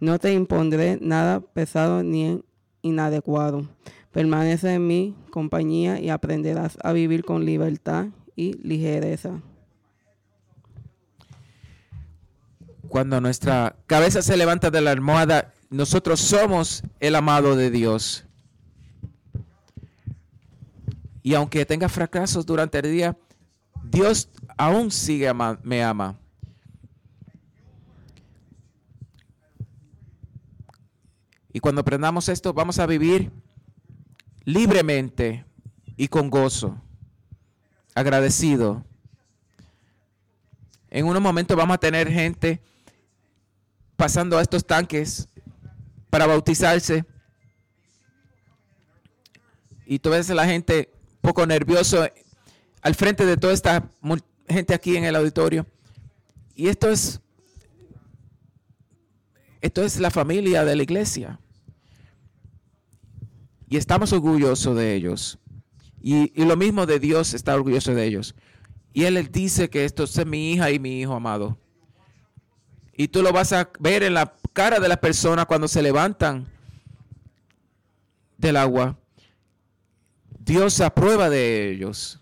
No 0.00 0.18
te 0.18 0.32
impondré 0.32 0.98
nada 1.00 1.40
pesado 1.40 2.02
ni 2.02 2.42
inadecuado. 2.82 3.68
Permanece 4.12 4.74
en 4.74 4.86
mi 4.86 5.14
compañía 5.30 6.00
y 6.00 6.10
aprenderás 6.10 6.78
a 6.82 6.92
vivir 6.92 7.24
con 7.24 7.44
libertad 7.44 8.06
y 8.34 8.54
ligereza. 8.66 9.40
Cuando 12.88 13.20
nuestra 13.20 13.76
cabeza 13.86 14.20
se 14.20 14.36
levanta 14.36 14.70
de 14.70 14.80
la 14.80 14.90
almohada, 14.90 15.52
nosotros 15.70 16.20
somos 16.20 16.82
el 16.98 17.14
amado 17.14 17.54
de 17.54 17.70
Dios. 17.70 18.24
Y 21.22 21.34
aunque 21.34 21.64
tenga 21.64 21.88
fracasos 21.88 22.44
durante 22.44 22.78
el 22.80 22.90
día, 22.90 23.16
Dios 23.84 24.28
aún 24.56 24.90
sigue 24.90 25.32
me 25.62 25.82
ama. 25.82 26.18
Y 31.52 31.60
cuando 31.60 31.80
aprendamos 31.80 32.28
esto, 32.28 32.52
vamos 32.52 32.78
a 32.78 32.86
vivir 32.86 33.30
libremente 34.44 35.44
y 35.96 36.08
con 36.08 36.30
gozo, 36.30 36.80
agradecido. 37.94 38.84
En 40.90 41.06
unos 41.06 41.22
momentos 41.22 41.56
vamos 41.56 41.74
a 41.74 41.78
tener 41.78 42.10
gente 42.10 42.60
pasando 43.96 44.38
a 44.38 44.42
estos 44.42 44.64
tanques 44.64 45.28
para 46.10 46.26
bautizarse. 46.26 47.04
Y 49.86 49.98
tú 49.98 50.10
ves 50.10 50.28
a 50.30 50.34
la 50.34 50.46
gente 50.46 50.90
un 51.14 51.20
poco 51.20 51.46
nervioso 51.46 52.06
al 52.82 52.94
frente 52.94 53.24
de 53.24 53.36
toda 53.36 53.52
esta 53.52 53.88
gente 54.48 54.74
aquí 54.74 54.96
en 54.96 55.04
el 55.04 55.16
auditorio. 55.16 55.66
Y 56.54 56.68
esto 56.68 56.90
es 56.90 57.20
esto 59.60 59.84
es 59.84 60.00
la 60.00 60.10
familia 60.10 60.64
de 60.64 60.74
la 60.74 60.82
iglesia. 60.82 61.38
Y 63.68 63.76
estamos 63.76 64.12
orgullosos 64.12 64.76
de 64.76 64.94
ellos. 64.94 65.38
Y, 66.02 66.32
lo 66.44 66.56
mismo 66.56 66.86
de 66.86 66.98
Dios 66.98 67.34
está 67.34 67.54
orgulloso 67.54 67.94
de 67.94 68.06
ellos. 68.06 68.34
Y 68.92 69.04
Él 69.04 69.14
les 69.14 69.30
dice 69.30 69.68
que 69.68 69.84
esto 69.84 70.04
es 70.04 70.26
mi 70.26 70.52
hija 70.52 70.70
y 70.70 70.78
mi 70.78 71.00
hijo 71.00 71.14
amado. 71.14 71.58
Y 72.96 73.08
tú 73.08 73.22
lo 73.22 73.32
vas 73.32 73.52
a 73.52 73.70
ver 73.78 74.02
en 74.02 74.14
la 74.14 74.34
cara 74.52 74.80
de 74.80 74.88
las 74.88 74.98
personas 74.98 75.46
cuando 75.46 75.68
se 75.68 75.82
levantan 75.82 76.46
del 78.36 78.56
agua. 78.56 78.96
Dios 80.38 80.80
aprueba 80.80 81.28
de 81.28 81.70
ellos. 81.70 82.18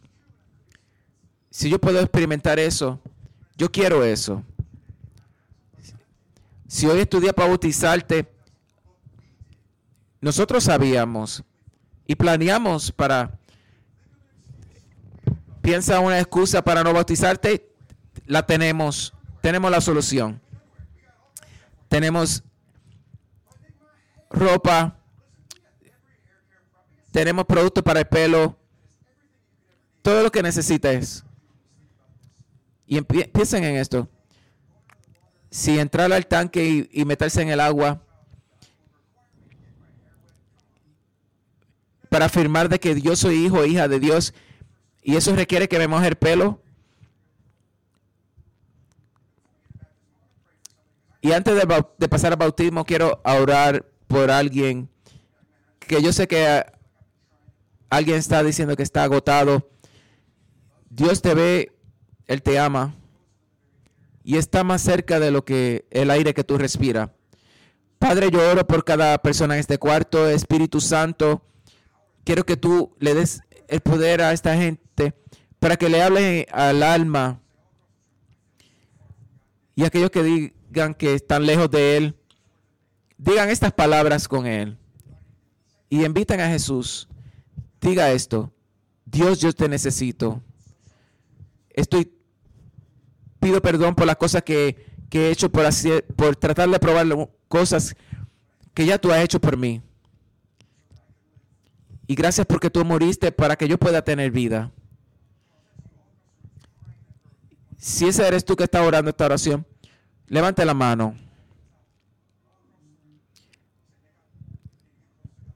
Si 1.51 1.71
yo 1.71 1.79
puedo 1.81 2.01
experimentar 2.01 2.59
eso, 2.59 3.01
yo 3.57 3.71
quiero 3.71 4.05
eso. 4.05 4.45
Si 6.67 6.87
hoy 6.87 7.01
es 7.01 7.33
para 7.33 7.49
bautizarte, 7.49 8.31
nosotros 10.21 10.65
sabíamos 10.65 11.43
y 12.07 12.15
planeamos 12.15 12.93
para, 12.93 13.39
piensa 15.63 16.01
una 16.01 16.19
excusa 16.19 16.63
para 16.63 16.85
no 16.85 16.93
bautizarte, 16.93 17.73
la 18.27 18.45
tenemos, 18.45 19.15
tenemos 19.41 19.71
la 19.71 19.81
solución. 19.81 20.41
Tenemos 21.89 22.43
ropa, 24.31 24.99
tenemos 27.11 27.45
productos 27.47 27.83
para 27.83 28.01
el 28.01 28.07
pelo, 28.07 28.59
todo 30.03 30.23
lo 30.23 30.31
que 30.31 30.43
necesites. 30.43 31.25
Y 32.87 33.01
piensen 33.03 33.65
en 33.65 33.77
esto. 33.77 34.09
Si 35.51 35.79
entrar 35.79 36.13
al 36.13 36.27
tanque 36.27 36.89
y 36.91 37.05
meterse 37.05 37.43
en 37.43 37.49
el 37.49 37.61
agua, 37.61 38.03
para 42.09 42.27
afirmar 42.27 42.69
de 42.69 42.81
que 42.81 43.01
yo 43.01 43.17
soy 43.17 43.45
hijo 43.45 43.59
o 43.59 43.65
hija 43.65 43.89
de 43.89 44.01
Dios 44.01 44.35
y 45.03 45.17
eso 45.17 45.35
requiere 45.35 45.69
que 45.69 45.87
me 45.87 46.07
el 46.07 46.17
pelo. 46.17 46.63
Y 51.21 51.33
antes 51.33 51.55
de, 51.57 52.09
pasar 52.09 52.33
al 52.33 52.39
bautismo, 52.39 52.85
quiero 52.85 53.21
orar 53.25 53.85
por 54.07 54.31
alguien 54.31 54.89
que 55.81 56.03
yo 56.03 56.13
sé 56.13 56.29
que 56.29 56.65
alguien 57.91 58.17
está 58.17 58.43
diciendo 58.43 58.77
que 58.77 58.83
está 58.83 59.03
agotado 59.03 59.71
Dios 60.91 61.23
te 61.23 61.35
ve, 61.35 61.73
Él 62.27 62.43
te 62.43 62.59
ama 62.59 62.95
y 64.25 64.37
está 64.37 64.65
más 64.65 64.83
cerca 64.83 65.21
de 65.21 65.31
lo 65.31 65.45
que 65.45 65.87
el 65.91 66.11
aire 66.11 66.35
que 66.35 66.45
tú 66.45 66.59
respiras. 66.59 67.11
Padre, 67.99 68.31
yo 68.31 68.41
oro 68.51 68.67
por 68.67 68.85
cada 68.85 69.19
persona 69.19 69.55
en 69.55 69.61
este 69.61 69.79
cuarto, 69.79 70.29
Espíritu 70.29 70.81
Santo. 70.81 71.43
Quiero 72.25 72.45
que 72.45 72.57
tú 72.57 72.95
le 72.99 73.15
des 73.15 73.43
el 73.69 73.81
poder 73.81 74.23
a 74.23 74.33
esta 74.33 74.57
gente 74.57 75.15
para 75.59 75.77
que 75.77 75.89
le 75.89 76.03
hable 76.03 76.47
al 76.53 76.83
alma 76.83 77.41
y 79.75 79.85
aquellos 79.85 80.11
que 80.11 80.55
que 80.97 81.15
están 81.15 81.47
lejos 81.47 81.71
de 81.71 81.97
Él, 81.97 82.17
digan 83.17 83.49
estas 83.49 83.73
palabras 83.73 84.29
con 84.29 84.47
Él 84.47 84.79
y 85.89 86.05
invitan 86.05 86.41
a 86.41 86.49
Jesús. 86.49 87.09
Diga 87.81 88.11
esto, 88.13 88.53
Dios, 89.05 89.41
yo 89.41 89.53
te 89.53 89.69
necesito. 89.69 90.43
Estoy, 91.71 92.13
pido 93.41 93.61
perdón 93.63 93.95
por 93.95 94.07
las 94.07 94.17
cosas 94.17 94.43
que, 94.43 94.87
que 95.09 95.29
he 95.29 95.31
hecho 95.31 95.51
por, 95.51 95.65
hacer, 95.65 96.05
por 96.17 96.37
tratar 96.37 96.69
de 96.69 96.79
probar 96.79 97.07
cosas 97.49 97.95
que 98.75 98.87
ya 98.87 98.99
tú 98.99 99.13
has 99.13 99.23
hecho 99.23 99.41
por 99.41 99.57
mí. 99.57 99.83
Y 102.07 102.15
gracias 102.15 102.47
porque 102.47 102.71
tú 102.71 102.85
moriste 102.85 103.31
para 103.33 103.57
que 103.57 103.69
yo 103.69 103.79
pueda 103.79 104.03
tener 104.03 104.31
vida. 104.31 104.73
Si 107.77 108.09
ese 108.09 108.27
eres 108.27 108.45
tú 108.45 108.57
que 108.57 108.65
está 108.65 108.83
orando 108.83 109.11
esta 109.11 109.27
oración, 109.27 109.65
levante 110.29 110.65
la 110.65 110.75
mano. 110.75 111.15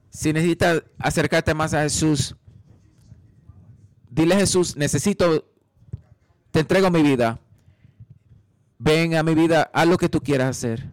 Si 0.09 0.31
necesitas 0.31 0.83
acercarte 0.99 1.53
más 1.53 1.73
a 1.73 1.81
Jesús, 1.81 2.35
dile 4.09 4.35
a 4.35 4.39
Jesús, 4.39 4.75
necesito, 4.75 5.45
te 6.51 6.59
entrego 6.59 6.91
mi 6.91 7.01
vida. 7.01 7.39
Ven 8.77 9.15
a 9.15 9.23
mi 9.23 9.33
vida, 9.33 9.71
haz 9.73 9.87
lo 9.87 9.97
que 9.97 10.09
tú 10.09 10.21
quieras 10.21 10.49
hacer. 10.49 10.91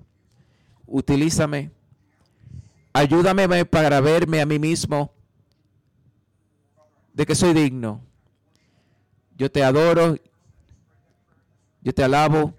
Utilízame. 0.87 1.71
Ayúdame 2.93 3.65
para 3.67 4.01
verme 4.01 4.41
a 4.41 4.47
mí 4.47 4.59
mismo 4.59 5.13
de 7.13 7.27
que 7.27 7.35
soy 7.35 7.53
digno. 7.53 8.01
Yo 9.37 9.51
te 9.51 9.63
adoro, 9.63 10.17
yo 11.83 11.95
te 11.95 12.03
alabo. 12.03 12.55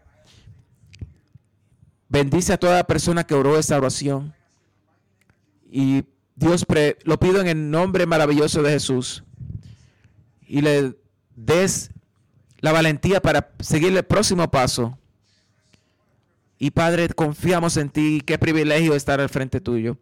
Bendice 2.12 2.52
a 2.52 2.58
toda 2.58 2.84
persona 2.84 3.24
que 3.24 3.34
oró 3.34 3.58
esa 3.58 3.78
oración. 3.78 4.34
Y 5.72 6.04
Dios, 6.36 6.66
lo 7.06 7.18
pido 7.18 7.40
en 7.40 7.48
el 7.48 7.72
nombre 7.72 8.06
maravilloso 8.06 8.62
de 8.62 8.70
Jesús. 8.70 9.24
Y 10.46 10.60
le 10.60 10.98
des 11.38 11.90
la 12.60 12.74
valentía 12.74 13.22
para 13.22 13.54
seguir 13.62 13.96
el 13.96 14.04
próximo 14.04 14.52
paso. 14.52 15.00
Y 16.60 16.72
Padre, 16.72 17.08
confiamos 17.08 17.78
en 17.78 17.90
ti. 17.90 18.22
Qué 18.26 18.38
privilegio 18.38 18.94
estar 18.94 19.22
al 19.22 19.30
frente 19.30 19.62
tuyo. 19.62 19.98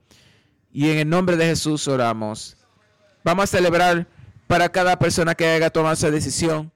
Y 0.71 0.89
en 0.89 0.97
el 0.97 1.09
nombre 1.09 1.37
de 1.37 1.45
Jesús 1.45 1.87
oramos. 1.87 2.57
Vamos 3.23 3.43
a 3.43 3.57
celebrar 3.57 4.07
para 4.47 4.69
cada 4.69 4.97
persona 4.97 5.35
que 5.35 5.45
haya 5.45 5.69
tomado 5.69 5.93
esa 5.93 6.09
decisión. 6.09 6.71